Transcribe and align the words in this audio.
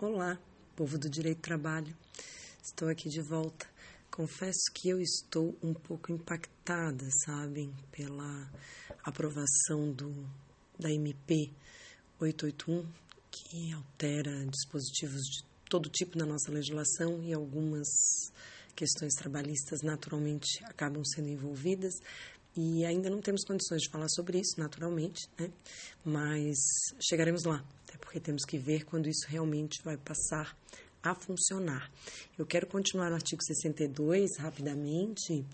Olá, 0.00 0.38
povo 0.76 0.96
do 0.96 1.10
Direito 1.10 1.38
do 1.38 1.42
Trabalho. 1.42 1.92
Estou 2.62 2.88
aqui 2.88 3.08
de 3.08 3.20
volta. 3.20 3.66
Confesso 4.12 4.70
que 4.72 4.88
eu 4.88 5.00
estou 5.00 5.58
um 5.60 5.74
pouco 5.74 6.12
impactada, 6.12 7.04
sabem, 7.24 7.74
pela 7.90 8.48
aprovação 9.02 9.90
do, 9.92 10.14
da 10.78 10.88
MP 10.88 11.50
881, 12.20 12.86
que 13.28 13.72
altera 13.72 14.46
dispositivos 14.46 15.20
de 15.20 15.44
todo 15.68 15.90
tipo 15.90 16.16
na 16.16 16.24
nossa 16.24 16.52
legislação 16.52 17.20
e 17.20 17.34
algumas 17.34 17.88
questões 18.76 19.14
trabalhistas 19.14 19.82
naturalmente 19.82 20.64
acabam 20.66 21.02
sendo 21.04 21.28
envolvidas. 21.28 21.94
E 22.60 22.84
ainda 22.84 23.08
não 23.08 23.20
temos 23.20 23.44
condições 23.44 23.82
de 23.82 23.88
falar 23.88 24.08
sobre 24.08 24.40
isso, 24.40 24.58
naturalmente, 24.58 25.30
né? 25.38 25.48
Mas 26.04 26.58
chegaremos 26.98 27.44
lá 27.44 27.64
porque 28.00 28.18
temos 28.18 28.44
que 28.44 28.58
ver 28.58 28.84
quando 28.84 29.08
isso 29.08 29.26
realmente 29.28 29.80
vai 29.84 29.96
passar 29.96 30.56
a 31.00 31.14
funcionar. 31.14 31.88
Eu 32.36 32.44
quero 32.44 32.66
continuar 32.66 33.10
no 33.10 33.14
artigo 33.14 33.40
62 33.44 34.38
rapidamente, 34.38 35.44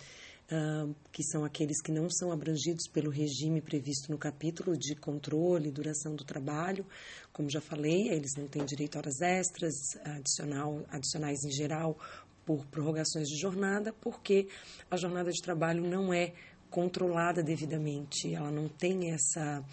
uh, 0.50 0.94
que 1.12 1.22
são 1.22 1.44
aqueles 1.44 1.82
que 1.82 1.92
não 1.92 2.08
são 2.08 2.32
abrangidos 2.32 2.88
pelo 2.88 3.10
regime 3.10 3.60
previsto 3.60 4.10
no 4.10 4.16
capítulo 4.16 4.74
de 4.74 4.94
controle 4.94 5.68
e 5.68 5.72
duração 5.72 6.16
do 6.16 6.24
trabalho. 6.24 6.86
Como 7.34 7.50
já 7.50 7.60
falei, 7.60 8.08
eles 8.08 8.32
não 8.36 8.48
têm 8.48 8.64
direito 8.64 8.96
a 8.96 9.00
horas 9.00 9.20
extras, 9.20 9.74
adicional, 10.04 10.82
adicionais 10.88 11.44
em 11.44 11.52
geral, 11.52 11.98
por 12.46 12.64
prorrogações 12.66 13.28
de 13.28 13.40
jornada, 13.40 13.92
porque 13.92 14.48
a 14.90 14.96
jornada 14.96 15.30
de 15.30 15.42
trabalho 15.42 15.82
não 15.82 16.12
é 16.12 16.34
controlada 16.70 17.42
devidamente, 17.42 18.34
ela 18.34 18.50
não 18.50 18.68
tem 18.68 19.12
essa 19.12 19.64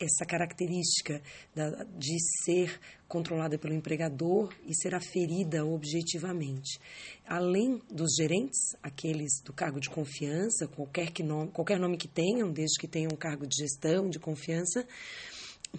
essa 0.00 0.24
característica 0.26 1.22
da, 1.54 1.84
de 1.96 2.16
ser 2.44 2.78
controlada 3.08 3.58
pelo 3.58 3.74
empregador 3.74 4.52
e 4.66 4.74
ser 4.74 4.94
aferida 4.94 5.64
objetivamente. 5.64 6.80
Além 7.26 7.80
dos 7.90 8.14
gerentes, 8.16 8.58
aqueles 8.82 9.40
do 9.44 9.52
cargo 9.52 9.80
de 9.80 9.88
confiança, 9.88 10.66
qualquer, 10.66 11.10
que 11.10 11.22
nome, 11.22 11.50
qualquer 11.52 11.78
nome 11.78 11.96
que 11.96 12.08
tenham, 12.08 12.52
desde 12.52 12.78
que 12.78 12.88
tenham 12.88 13.10
um 13.12 13.16
cargo 13.16 13.46
de 13.46 13.56
gestão, 13.56 14.08
de 14.08 14.18
confiança, 14.18 14.86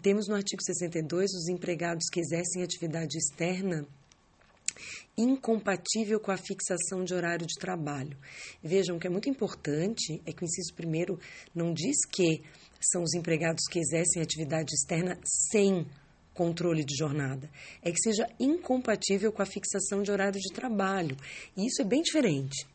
temos 0.01 0.27
no 0.27 0.35
artigo 0.35 0.61
62 0.61 1.31
os 1.31 1.47
empregados 1.47 2.05
que 2.11 2.19
exercem 2.19 2.63
atividade 2.63 3.17
externa 3.17 3.85
incompatível 5.17 6.19
com 6.19 6.31
a 6.31 6.37
fixação 6.37 7.03
de 7.03 7.13
horário 7.13 7.45
de 7.45 7.55
trabalho. 7.59 8.17
Vejam 8.63 8.99
que 8.99 9.07
é 9.07 9.09
muito 9.09 9.29
importante 9.29 10.21
é 10.25 10.31
que 10.31 10.43
o 10.43 10.45
inciso 10.45 10.73
primeiro 10.73 11.19
não 11.53 11.73
diz 11.73 12.05
que 12.11 12.43
são 12.81 13.03
os 13.03 13.13
empregados 13.13 13.63
que 13.69 13.79
exercem 13.79 14.21
atividade 14.21 14.73
externa 14.73 15.19
sem 15.23 15.85
controle 16.35 16.83
de 16.83 16.95
jornada, 16.95 17.49
é 17.81 17.91
que 17.91 17.99
seja 17.99 18.29
incompatível 18.39 19.31
com 19.31 19.41
a 19.41 19.45
fixação 19.45 20.03
de 20.03 20.11
horário 20.11 20.39
de 20.39 20.53
trabalho. 20.53 21.17
E 21.57 21.65
isso 21.65 21.81
é 21.81 21.85
bem 21.85 22.01
diferente. 22.01 22.67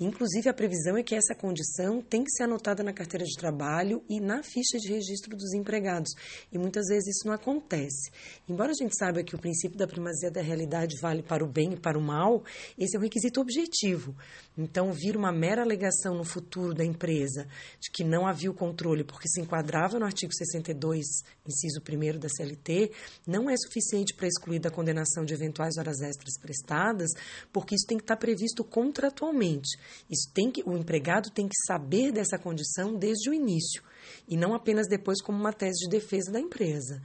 Inclusive, 0.00 0.48
a 0.48 0.54
previsão 0.54 0.96
é 0.96 1.02
que 1.02 1.16
essa 1.16 1.34
condição 1.34 2.00
tem 2.00 2.22
que 2.22 2.30
ser 2.30 2.44
anotada 2.44 2.84
na 2.84 2.92
carteira 2.92 3.24
de 3.24 3.36
trabalho 3.36 4.00
e 4.08 4.20
na 4.20 4.44
ficha 4.44 4.78
de 4.78 4.88
registro 4.88 5.36
dos 5.36 5.52
empregados. 5.52 6.12
E 6.52 6.56
muitas 6.56 6.86
vezes 6.86 7.16
isso 7.16 7.26
não 7.26 7.34
acontece. 7.34 8.08
Embora 8.48 8.70
a 8.70 8.74
gente 8.74 8.96
saiba 8.96 9.24
que 9.24 9.34
o 9.34 9.38
princípio 9.38 9.76
da 9.76 9.88
primazia 9.88 10.30
da 10.30 10.40
realidade 10.40 10.96
vale 11.00 11.20
para 11.20 11.44
o 11.44 11.48
bem 11.48 11.72
e 11.72 11.76
para 11.76 11.98
o 11.98 12.00
mal, 12.00 12.44
esse 12.78 12.96
é 12.96 12.98
um 13.00 13.02
requisito 13.02 13.40
objetivo. 13.40 14.14
Então, 14.56 14.92
vir 14.92 15.16
uma 15.16 15.32
mera 15.32 15.62
alegação 15.62 16.14
no 16.14 16.24
futuro 16.24 16.72
da 16.72 16.84
empresa 16.84 17.48
de 17.80 17.90
que 17.90 18.04
não 18.04 18.24
havia 18.24 18.52
o 18.52 18.54
controle 18.54 19.02
porque 19.02 19.28
se 19.28 19.40
enquadrava 19.40 19.98
no 19.98 20.04
artigo 20.04 20.32
62, 20.32 21.06
inciso 21.44 21.80
1 21.80 22.20
da 22.20 22.28
CLT, 22.28 22.92
não 23.26 23.48
é 23.48 23.56
suficiente 23.56 24.14
para 24.14 24.26
excluir 24.26 24.58
da 24.58 24.70
condenação 24.70 25.24
de 25.24 25.34
eventuais 25.34 25.76
horas 25.78 26.00
extras 26.00 26.38
prestadas, 26.40 27.10
porque 27.52 27.74
isso 27.74 27.86
tem 27.86 27.98
que 27.98 28.04
estar 28.04 28.16
previsto 28.16 28.64
contratualmente. 28.64 29.78
Isso 30.10 30.30
tem 30.32 30.50
que, 30.50 30.62
o 30.64 30.76
empregado 30.76 31.30
tem 31.30 31.46
que 31.46 31.56
saber 31.66 32.12
dessa 32.12 32.38
condição 32.38 32.94
desde 32.94 33.30
o 33.30 33.34
início 33.34 33.82
e 34.26 34.36
não 34.36 34.54
apenas 34.54 34.86
depois 34.88 35.20
como 35.22 35.38
uma 35.38 35.52
tese 35.52 35.84
de 35.84 35.88
defesa 35.88 36.30
da 36.30 36.40
empresa. 36.40 37.02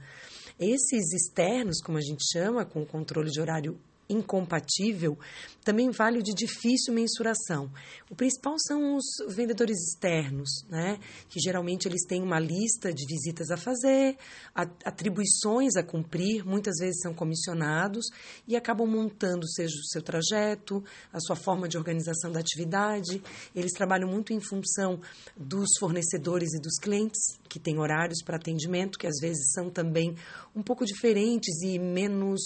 Esses 0.58 1.12
externos, 1.12 1.80
como 1.82 1.98
a 1.98 2.00
gente 2.00 2.24
chama, 2.32 2.64
com 2.64 2.82
o 2.82 2.86
controle 2.86 3.30
de 3.30 3.40
horário 3.40 3.78
incompatível, 4.08 5.18
também 5.64 5.90
vale 5.90 6.22
de 6.22 6.34
difícil 6.34 6.92
mensuração. 6.92 7.70
O 8.10 8.14
principal 8.14 8.54
são 8.58 8.96
os 8.96 9.04
vendedores 9.34 9.78
externos, 9.78 10.64
né? 10.68 10.98
que 11.28 11.40
geralmente 11.40 11.88
eles 11.88 12.04
têm 12.06 12.22
uma 12.22 12.38
lista 12.38 12.92
de 12.92 13.06
visitas 13.06 13.50
a 13.50 13.56
fazer, 13.56 14.16
atribuições 14.54 15.76
a 15.76 15.82
cumprir, 15.82 16.46
muitas 16.46 16.74
vezes 16.78 17.00
são 17.00 17.14
comissionados 17.14 18.06
e 18.46 18.56
acabam 18.56 18.86
montando 18.86 19.48
seja 19.48 19.74
o 19.74 19.86
seu 19.86 20.02
trajeto, 20.02 20.84
a 21.12 21.18
sua 21.20 21.36
forma 21.36 21.66
de 21.68 21.78
organização 21.78 22.30
da 22.30 22.40
atividade. 22.40 23.22
Eles 23.54 23.72
trabalham 23.72 24.08
muito 24.08 24.32
em 24.32 24.40
função 24.40 25.00
dos 25.36 25.68
fornecedores 25.78 26.52
e 26.52 26.60
dos 26.60 26.78
clientes, 26.78 27.38
que 27.48 27.58
têm 27.58 27.78
horários 27.78 28.22
para 28.22 28.36
atendimento, 28.36 28.98
que 28.98 29.06
às 29.06 29.18
vezes 29.20 29.52
são 29.52 29.70
também 29.70 30.14
um 30.54 30.62
pouco 30.62 30.84
diferentes 30.84 31.62
e 31.62 31.78
menos 31.78 32.40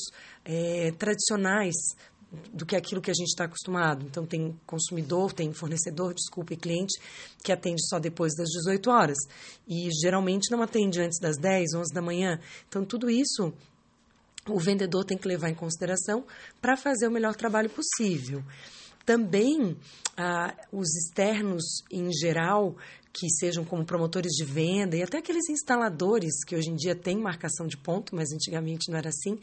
é, 0.49 0.91
tradicionais 0.93 1.77
do 2.53 2.67
que 2.67 2.77
aquilo 2.77 3.01
que 3.01 3.11
a 3.11 3.15
gente 3.15 3.29
está 3.29 3.45
acostumado. 3.45 4.05
Então, 4.05 4.27
tem 4.27 4.59
consumidor, 4.67 5.33
tem 5.33 5.53
fornecedor, 5.53 6.15
desculpe, 6.15 6.57
cliente, 6.57 6.99
que 7.43 7.53
atende 7.53 7.87
só 7.87 7.99
depois 7.99 8.35
das 8.35 8.49
18 8.49 8.91
horas. 8.91 9.19
E 9.67 9.89
geralmente 10.03 10.51
não 10.51 10.63
atende 10.63 11.01
antes 11.01 11.19
das 11.21 11.37
10, 11.39 11.75
11 11.75 11.95
da 11.95 12.03
manhã. 12.03 12.41
Então, 12.69 12.85
tudo 12.85 13.09
isso 13.09 13.53
o 14.47 14.59
vendedor 14.59 15.05
tem 15.05 15.19
que 15.19 15.29
levar 15.29 15.51
em 15.51 15.55
consideração 15.55 16.25
para 16.61 16.77
fazer 16.77 17.07
o 17.07 17.11
melhor 17.11 17.35
trabalho 17.35 17.69
possível. 17.69 18.43
Também, 19.05 19.77
ah, 20.17 20.55
os 20.73 20.89
externos 20.97 21.83
em 21.91 22.11
geral, 22.13 22.77
que 23.13 23.29
sejam 23.31 23.65
como 23.65 23.85
promotores 23.85 24.33
de 24.33 24.45
venda 24.45 24.97
e 24.97 25.03
até 25.03 25.19
aqueles 25.19 25.49
instaladores 25.49 26.45
que 26.45 26.55
hoje 26.55 26.71
em 26.71 26.77
dia 26.77 26.95
têm 26.95 27.19
marcação 27.19 27.67
de 27.67 27.77
ponto, 27.77 28.15
mas 28.15 28.33
antigamente 28.33 28.91
não 28.91 28.99
era 28.99 29.09
assim, 29.09 29.39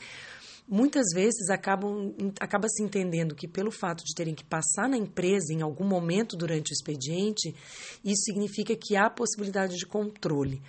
muitas 0.67 1.05
vezes 1.13 1.49
acabam 1.49 2.13
acaba 2.39 2.67
se 2.67 2.83
entendendo 2.83 3.35
que 3.35 3.47
pelo 3.47 3.71
fato 3.71 4.03
de 4.03 4.13
terem 4.15 4.33
que 4.33 4.43
passar 4.43 4.89
na 4.89 4.97
empresa 4.97 5.53
em 5.53 5.61
algum 5.61 5.85
momento 5.85 6.35
durante 6.35 6.71
o 6.71 6.73
expediente, 6.73 7.55
isso 8.03 8.23
significa 8.23 8.75
que 8.75 8.95
há 8.95 9.09
possibilidade 9.09 9.75
de 9.75 9.85
controle. 9.85 10.61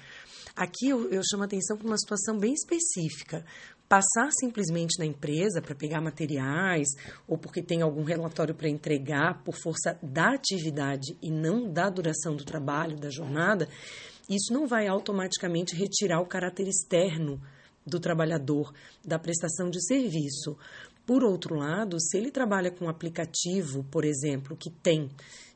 Aqui 0.55 0.89
eu, 0.89 1.11
eu 1.11 1.21
chamo 1.29 1.43
a 1.43 1.47
atenção 1.47 1.77
para 1.77 1.87
uma 1.87 1.99
situação 1.99 2.39
bem 2.39 2.55
específica. 2.55 3.45
Passar 3.89 4.31
simplesmente 4.41 4.99
na 4.99 5.05
empresa 5.05 5.62
para 5.62 5.75
pegar 5.75 6.01
materiais 6.01 6.89
ou 7.29 7.39
porque 7.39 7.62
tem 7.62 7.83
algum 7.83 8.03
relatório 8.03 8.55
para 8.55 8.69
entregar 8.69 9.45
por 9.45 9.55
força 9.55 9.97
da 10.03 10.35
atividade 10.35 11.17
e 11.23 11.31
não 11.31 11.71
da 11.71 11.89
duração 11.89 12.35
do 12.35 12.45
trabalho, 12.45 12.97
da 12.97 13.11
jornada, 13.11 13.69
isso 14.29 14.53
não 14.53 14.67
vai 14.67 14.89
automaticamente 14.89 15.77
retirar 15.77 16.21
o 16.21 16.27
caráter 16.27 16.67
externo 16.67 17.41
do 17.87 18.01
trabalhador 18.01 18.73
da 19.05 19.19
prestação 19.19 19.71
de 19.71 19.85
serviço. 19.87 20.57
Por 21.07 21.23
outro 21.23 21.55
lado, 21.55 22.01
se 22.01 22.17
ele 22.19 22.31
trabalha 22.31 22.71
com 22.71 22.87
um 22.87 22.89
aplicativo, 22.89 23.85
por 23.85 24.05
exemplo, 24.05 24.57
que 24.57 24.71
tem 24.71 25.09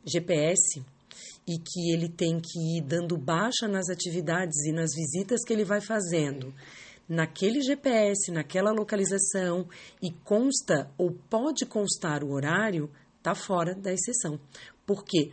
GPS 0.04 0.80
e 1.46 1.58
que 1.58 1.92
ele 1.92 2.08
tem 2.08 2.40
que 2.40 2.78
ir 2.78 2.82
dando 2.82 3.18
baixa 3.18 3.66
nas 3.66 3.88
atividades 3.88 4.64
e 4.66 4.72
nas 4.72 4.90
visitas 4.94 5.40
que 5.44 5.52
ele 5.52 5.64
vai 5.64 5.80
fazendo, 5.80 6.54
naquele 7.08 7.60
GPS, 7.60 8.30
naquela 8.30 8.70
localização 8.70 9.68
e 10.00 10.12
consta 10.12 10.88
ou 10.96 11.10
pode 11.28 11.66
constar 11.66 12.22
o 12.22 12.30
horário, 12.30 12.88
está 13.18 13.34
fora 13.34 13.74
da 13.74 13.92
exceção. 13.92 14.38
Por 14.86 15.04
quê? 15.04 15.32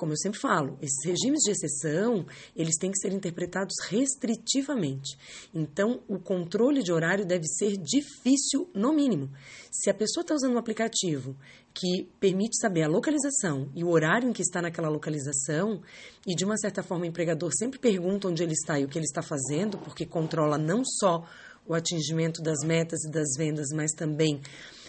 Como 0.00 0.14
eu 0.14 0.16
sempre 0.16 0.40
falo, 0.40 0.78
esses 0.80 1.04
regimes 1.04 1.40
de 1.40 1.50
exceção, 1.50 2.24
eles 2.56 2.78
têm 2.78 2.90
que 2.90 2.96
ser 2.96 3.12
interpretados 3.12 3.74
restritivamente. 3.86 5.18
Então, 5.54 6.00
o 6.08 6.18
controle 6.18 6.82
de 6.82 6.90
horário 6.90 7.26
deve 7.26 7.46
ser 7.46 7.76
difícil, 7.76 8.66
no 8.72 8.94
mínimo. 8.94 9.30
Se 9.70 9.90
a 9.90 9.94
pessoa 9.94 10.22
está 10.22 10.34
usando 10.34 10.54
um 10.54 10.58
aplicativo 10.58 11.36
que 11.74 12.08
permite 12.18 12.58
saber 12.58 12.84
a 12.84 12.88
localização 12.88 13.70
e 13.74 13.84
o 13.84 13.90
horário 13.90 14.30
em 14.30 14.32
que 14.32 14.40
está 14.40 14.62
naquela 14.62 14.88
localização, 14.88 15.82
e 16.26 16.34
de 16.34 16.46
uma 16.46 16.56
certa 16.56 16.82
forma 16.82 17.04
o 17.04 17.08
empregador 17.08 17.50
sempre 17.54 17.78
pergunta 17.78 18.26
onde 18.26 18.42
ele 18.42 18.54
está 18.54 18.80
e 18.80 18.86
o 18.86 18.88
que 18.88 18.96
ele 18.96 19.04
está 19.04 19.20
fazendo, 19.20 19.76
porque 19.76 20.06
controla 20.06 20.56
não 20.56 20.82
só 20.82 21.28
o 21.68 21.74
atingimento 21.74 22.40
das 22.40 22.60
metas 22.64 23.04
e 23.04 23.10
das 23.10 23.36
vendas, 23.36 23.66
mas 23.70 23.92
também 23.92 24.40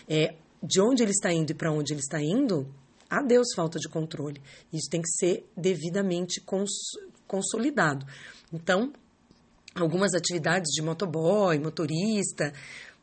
é, 0.07 0.35
de 0.63 0.79
onde 0.79 1.03
ele 1.03 1.11
está 1.11 1.33
indo 1.33 1.51
e 1.51 1.53
para 1.53 1.69
onde 1.69 1.91
ele 1.91 1.99
está 1.99 2.21
indo, 2.21 2.65
Adeus 3.11 3.49
falta 3.53 3.77
de 3.77 3.89
controle. 3.89 4.41
Isso 4.71 4.89
tem 4.89 5.01
que 5.01 5.09
ser 5.09 5.45
devidamente 5.55 6.39
cons 6.39 6.71
consolidado. 7.27 8.05
Então, 8.51 8.91
algumas 9.75 10.13
atividades 10.13 10.71
de 10.71 10.81
motoboy, 10.81 11.59
motorista, 11.59 12.53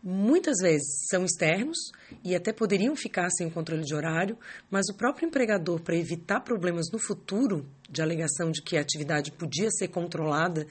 muitas 0.03 0.59
vezes 0.63 1.07
são 1.11 1.25
externos 1.25 1.79
e 2.25 2.35
até 2.35 2.53
poderiam 2.53 2.95
ficar 2.95 3.29
sem 3.31 3.47
o 3.47 3.51
controle 3.51 3.83
de 3.85 3.95
horário, 3.95 4.39
mas 4.71 4.87
o 4.89 4.95
próprio 4.95 5.27
empregador, 5.27 5.81
para 5.81 5.97
evitar 5.97 6.41
problemas 6.41 6.87
no 6.93 6.99
futuro, 6.99 7.67
de 7.89 8.03
alegação 8.03 8.51
de 8.51 8.63
que 8.63 8.77
a 8.77 8.81
atividade 8.81 9.33
podia 9.33 9.71
ser 9.71 9.89
controlada 9.89 10.67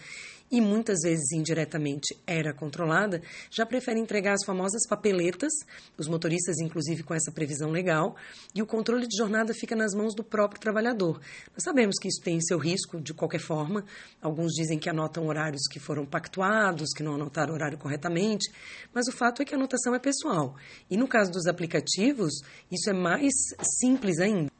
e 0.51 0.61
muitas 0.61 0.99
vezes 1.03 1.31
indiretamente 1.31 2.17
era 2.25 2.53
controlada, 2.53 3.21
já 3.51 3.65
prefere 3.65 3.99
entregar 3.99 4.33
as 4.33 4.45
famosas 4.45 4.87
papeletas, 4.87 5.51
os 5.97 6.07
motoristas, 6.07 6.57
inclusive, 6.59 7.03
com 7.03 7.13
essa 7.13 7.31
previsão 7.31 7.69
legal, 7.69 8.15
e 8.55 8.61
o 8.61 8.65
controle 8.65 9.07
de 9.07 9.17
jornada 9.17 9.53
fica 9.53 9.75
nas 9.75 9.93
mãos 9.93 10.15
do 10.15 10.23
próprio 10.23 10.59
trabalhador. 10.59 11.19
Nós 11.51 11.63
sabemos 11.63 11.95
que 11.99 12.07
isso 12.07 12.21
tem 12.21 12.39
seu 12.41 12.57
risco, 12.57 12.99
de 12.99 13.13
qualquer 13.13 13.41
forma. 13.41 13.83
Alguns 14.21 14.53
dizem 14.53 14.79
que 14.79 14.89
anotam 14.89 15.27
horários 15.27 15.67
que 15.69 15.79
foram 15.79 16.05
pactuados, 16.05 16.91
que 16.95 17.03
não 17.03 17.15
anotaram 17.15 17.51
o 17.51 17.55
horário 17.55 17.77
corretamente, 17.77 18.51
mas 18.93 19.07
o 19.07 19.11
fato 19.11 19.41
é 19.41 19.45
que 19.45 19.53
a 19.53 19.57
anotação 19.57 19.93
é 19.93 19.99
pessoal. 19.99 20.55
E 20.89 20.95
no 20.95 21.07
caso 21.07 21.31
dos 21.31 21.45
aplicativos, 21.45 22.33
isso 22.71 22.89
é 22.89 22.93
mais 22.93 23.33
simples 23.81 24.19
ainda. 24.19 24.51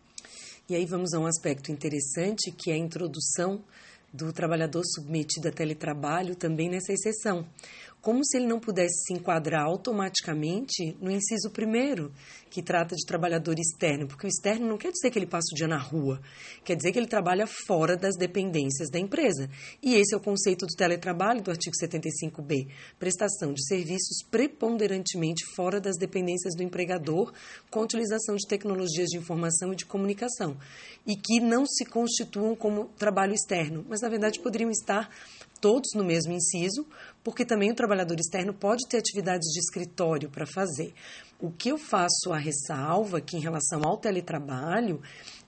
E 0.70 0.76
aí 0.76 0.86
vamos 0.86 1.14
a 1.14 1.20
um 1.20 1.26
aspecto 1.26 1.72
interessante 1.72 2.52
que 2.52 2.72
é 2.72 2.74
a 2.74 2.78
introdução 2.78 3.64
do 4.26 4.34
trabalhador 4.34 4.84
submetido 4.86 5.48
a 5.48 5.52
teletrabalho 5.52 6.36
também 6.36 6.70
nessa 6.70 6.92
exceção 6.92 7.46
como 8.08 8.24
se 8.24 8.38
ele 8.38 8.48
não 8.48 8.58
pudesse 8.58 9.04
se 9.06 9.14
enquadrar 9.14 9.66
automaticamente 9.66 10.96
no 11.02 11.12
inciso 11.12 11.50
primeiro, 11.52 12.10
que 12.50 12.64
trata 12.64 12.96
de 12.96 13.06
trabalhador 13.06 13.60
externo, 13.60 14.08
porque 14.08 14.26
o 14.26 14.30
externo 14.30 14.66
não 14.66 14.78
quer 14.78 14.94
dizer 14.94 15.12
que 15.12 15.20
ele 15.20 15.26
passa 15.26 15.50
o 15.52 15.58
dia 15.58 15.68
na 15.68 15.78
rua, 15.78 16.22
quer 16.64 16.78
dizer 16.78 16.94
que 16.94 17.00
ele 17.00 17.08
trabalha 17.08 17.46
fora 17.46 17.98
das 17.98 18.16
dependências 18.16 18.90
da 18.90 18.98
empresa. 18.98 19.50
E 19.84 19.96
esse 19.96 20.16
é 20.16 20.18
o 20.18 20.22
conceito 20.22 20.66
do 20.66 20.74
teletrabalho 20.74 21.42
do 21.42 21.52
artigo 21.52 21.76
75b, 21.76 22.70
prestação 22.98 23.52
de 23.52 23.68
serviços 23.68 24.24
preponderantemente 24.32 25.44
fora 25.54 25.82
das 25.82 25.98
dependências 25.98 26.56
do 26.56 26.64
empregador, 26.64 27.34
com 27.70 27.82
utilização 27.82 28.38
de 28.38 28.48
tecnologias 28.48 29.10
de 29.10 29.18
informação 29.18 29.74
e 29.74 29.76
de 29.76 29.86
comunicação, 29.86 30.56
e 31.06 31.18
que 31.18 31.42
não 31.42 31.66
se 31.66 31.84
constituam 31.84 32.56
como 32.56 32.86
trabalho 32.98 33.34
externo, 33.34 33.86
mas 33.90 34.00
na 34.00 34.08
verdade 34.08 34.40
poderiam 34.40 34.72
estar 34.72 35.10
todos 35.60 35.94
no 35.96 36.04
mesmo 36.04 36.34
inciso, 36.34 36.86
porque 37.24 37.46
também 37.46 37.72
o 37.72 37.76
trabalhador 37.76 38.20
externo 38.20 38.54
pode 38.54 38.88
ter 38.88 38.98
atividades 38.98 39.48
de 39.52 39.60
escritório 39.60 40.30
para 40.30 40.46
fazer. 40.46 40.94
O 41.40 41.52
que 41.52 41.70
eu 41.70 41.78
faço 41.78 42.32
a 42.32 42.38
ressalva 42.38 43.18
aqui 43.18 43.38
em 43.38 43.42
relação 43.42 43.82
ao 43.84 43.98
teletrabalho 43.98 45.02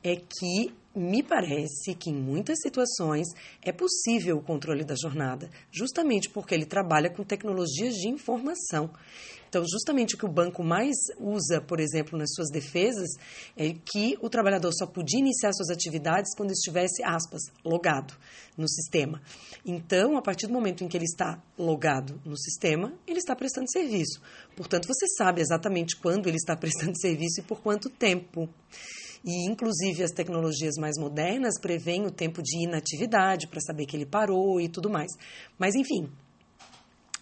é 0.03 0.15
que 0.15 0.73
me 0.95 1.21
parece 1.21 1.93
que 1.97 2.09
em 2.09 2.15
muitas 2.15 2.59
situações 2.61 3.27
é 3.61 3.71
possível 3.71 4.37
o 4.37 4.43
controle 4.43 4.83
da 4.83 4.95
jornada, 4.95 5.49
justamente 5.71 6.29
porque 6.29 6.53
ele 6.53 6.65
trabalha 6.65 7.09
com 7.09 7.23
tecnologias 7.23 7.93
de 7.95 8.09
informação. 8.09 8.89
Então, 9.47 9.63
justamente 9.67 10.13
o 10.13 10.17
que 10.17 10.25
o 10.25 10.31
banco 10.31 10.63
mais 10.63 10.95
usa, 11.19 11.59
por 11.59 11.79
exemplo, 11.79 12.17
nas 12.17 12.29
suas 12.35 12.49
defesas, 12.51 13.09
é 13.57 13.73
que 13.73 14.15
o 14.21 14.29
trabalhador 14.29 14.71
só 14.71 14.85
podia 14.85 15.19
iniciar 15.19 15.51
suas 15.53 15.71
atividades 15.71 16.35
quando 16.35 16.51
estivesse, 16.51 17.03
aspas, 17.03 17.41
logado 17.65 18.13
no 18.55 18.69
sistema. 18.69 19.19
Então, 19.65 20.17
a 20.17 20.21
partir 20.21 20.45
do 20.45 20.53
momento 20.53 20.83
em 20.83 20.87
que 20.87 20.95
ele 20.95 21.05
está 21.05 21.41
logado 21.57 22.21
no 22.23 22.37
sistema, 22.37 22.93
ele 23.07 23.17
está 23.17 23.35
prestando 23.35 23.71
serviço. 23.71 24.21
Portanto, 24.55 24.87
você 24.87 25.07
sabe 25.17 25.41
exatamente 25.41 25.95
quando 25.95 26.27
ele 26.27 26.37
está 26.37 26.55
prestando 26.57 26.99
serviço 26.99 27.39
e 27.39 27.43
por 27.43 27.59
quanto 27.59 27.89
tempo. 27.89 28.47
E, 29.23 29.49
inclusive, 29.49 30.03
as 30.03 30.11
tecnologias 30.11 30.75
mais 30.77 30.97
modernas 30.97 31.59
prevêem 31.59 32.05
o 32.05 32.11
tempo 32.11 32.41
de 32.41 32.63
inatividade 32.63 33.47
para 33.47 33.59
saber 33.59 33.85
que 33.85 33.95
ele 33.95 34.05
parou 34.05 34.59
e 34.61 34.69
tudo 34.69 34.89
mais. 34.89 35.11
Mas, 35.57 35.75
enfim, 35.75 36.09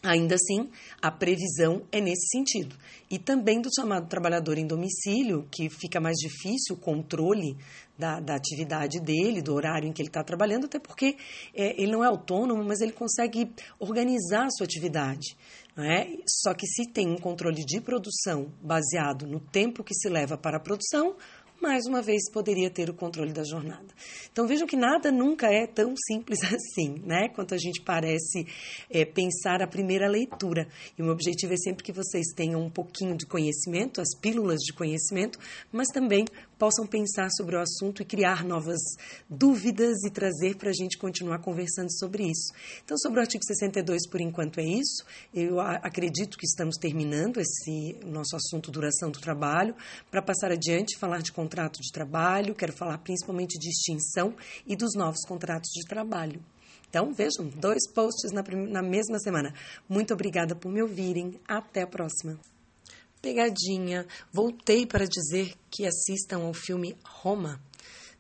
Ainda 0.04 0.36
assim, 0.36 0.70
a 1.02 1.12
previsão 1.12 1.82
é 1.92 2.00
nesse 2.00 2.28
sentido. 2.30 2.76
E 3.10 3.18
também 3.18 3.60
do 3.60 3.70
chamado 3.74 4.08
trabalhador 4.08 4.58
em 4.58 4.66
domicílio, 4.66 5.48
que 5.52 5.70
fica 5.70 6.00
mais 6.00 6.16
difícil 6.18 6.76
o 6.76 6.80
controle 6.80 7.58
da, 7.98 8.20
da 8.20 8.36
atividade 8.36 9.00
dele, 9.02 9.42
do 9.42 9.54
horário 9.54 9.88
em 9.88 9.92
que 9.92 10.02
ele 10.02 10.10
está 10.10 10.24
trabalhando, 10.24 10.66
até 10.66 10.80
porque 10.80 11.18
é, 11.54 11.82
ele 11.82 11.92
não 11.92 12.04
é 12.04 12.08
autônomo, 12.08 12.64
mas 12.64 12.80
ele 12.80 12.92
consegue 12.92 13.52
organizar 13.80 14.46
a 14.46 14.52
sua 14.52 14.66
atividade. 14.66 15.36
É? 15.76 16.08
Só 16.28 16.54
que 16.54 16.66
se 16.66 16.92
tem 16.92 17.10
um 17.10 17.18
controle 17.18 17.64
de 17.66 17.82
produção 17.82 18.52
baseado 18.62 19.28
no 19.28 19.40
tempo 19.40 19.84
que 19.84 19.94
se 19.94 20.10
leva 20.10 20.38
para 20.38 20.58
a 20.58 20.60
produção, 20.60 21.16
mais 21.62 21.86
uma 21.86 22.02
vez 22.02 22.30
poderia 22.32 22.70
ter 22.70 22.90
o 22.90 22.94
controle 22.94 23.34
da 23.34 23.44
jornada. 23.44 23.88
Então 24.32 24.48
vejam 24.48 24.68
que 24.68 24.76
nada 24.76 25.12
nunca 25.12 25.48
é 25.48 25.66
tão 25.66 25.94
simples 26.08 26.40
assim, 26.46 27.02
né? 27.06 27.30
Quanto 27.30 27.54
a 27.54 27.58
gente 27.58 27.82
parece 27.82 28.46
é, 28.90 29.06
pensar 29.06 29.62
a 29.62 29.68
primeira 29.68 30.08
leitura. 30.08 30.68
E 30.98 31.02
o 31.02 31.06
meu 31.06 31.14
objetivo 31.14 31.54
é 31.54 31.58
sempre 31.58 31.84
que 31.84 31.92
vocês 31.92 32.28
tenham 32.36 32.62
um 32.62 32.70
pouquinho 32.70 33.16
de 33.18 33.26
conhecimento, 33.26 34.02
as 34.02 34.16
pílulas 34.20 34.60
de 34.60 34.74
conhecimento, 34.74 35.40
mas 35.72 35.88
também 35.88 36.26
possam 36.58 36.86
pensar 36.86 37.30
sobre 37.32 37.56
o 37.56 37.60
assunto 37.60 38.02
e 38.02 38.06
criar 38.06 38.44
novas 38.44 38.80
dúvidas 39.30 40.04
e 40.06 40.10
trazer 40.10 40.56
para 40.56 40.70
a 40.70 40.74
gente 40.74 40.98
continuar 40.98 41.40
conversando 41.40 41.92
sobre 41.98 42.24
isso. 42.24 42.54
Então, 42.84 42.98
sobre 42.98 43.20
o 43.20 43.22
artigo 43.22 43.44
62, 43.44 44.08
por 44.10 44.22
enquanto 44.22 44.60
é 44.60 44.66
isso. 44.66 45.06
Eu 45.34 45.60
acredito 45.60 46.38
que 46.38 46.46
estamos 46.46 46.78
terminando 46.78 47.40
esse 47.40 47.98
nosso 48.06 48.36
assunto 48.36 48.72
duração 48.72 49.10
do 49.10 49.20
trabalho 49.20 49.76
para 50.10 50.22
passar 50.22 50.52
adiante 50.52 50.98
falar 50.98 51.22
de 51.22 51.32
contrato 51.32 51.80
de 51.82 51.92
trabalho, 51.92 52.56
quero 52.56 52.74
falar 52.74 52.98
principalmente 53.00 53.58
de 53.60 53.70
extinção 53.70 54.36
e 54.66 54.76
dos 54.76 54.94
novos 54.96 55.22
contratos 55.28 55.70
de 55.72 55.84
trabalho. 55.88 56.42
Então, 56.90 57.14
vejam, 57.14 57.50
dois 57.50 57.90
posts 57.94 58.32
na, 58.32 58.42
na 58.42 58.82
mesma 58.82 59.20
semana. 59.20 59.54
Muito 59.90 60.14
obrigada 60.14 60.56
por 60.56 60.72
me 60.72 60.82
ouvirem. 60.82 61.40
Até 61.48 61.82
a 61.82 61.88
próxima. 61.88 62.40
Pegadinha. 63.28 64.08
Voltei 64.32 64.86
para 64.86 65.06
dizer 65.06 65.54
que 65.70 65.86
assistam 65.86 66.44
ao 66.46 66.54
filme 66.54 66.96
Roma. 67.04 67.62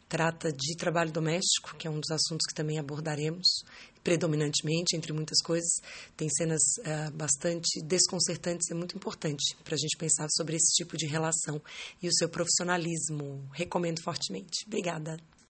Trata 0.09 0.51
de 0.51 0.75
trabalho 0.75 1.13
doméstico, 1.13 1.77
que 1.77 1.87
é 1.87 1.89
um 1.89 1.97
dos 1.97 2.11
assuntos 2.11 2.45
que 2.45 2.53
também 2.53 2.77
abordaremos, 2.77 3.63
predominantemente, 4.03 4.97
entre 4.97 5.13
muitas 5.13 5.41
coisas. 5.41 5.79
Tem 6.17 6.27
cenas 6.29 6.61
uh, 6.79 7.11
bastante 7.13 7.81
desconcertantes, 7.85 8.69
é 8.69 8.73
muito 8.73 8.97
importante 8.97 9.55
para 9.63 9.75
a 9.75 9.77
gente 9.77 9.95
pensar 9.97 10.27
sobre 10.29 10.57
esse 10.57 10.73
tipo 10.75 10.97
de 10.97 11.05
relação 11.05 11.61
e 12.01 12.09
o 12.09 12.13
seu 12.13 12.27
profissionalismo. 12.27 13.49
Recomendo 13.53 14.01
fortemente. 14.03 14.65
Obrigada. 14.65 15.17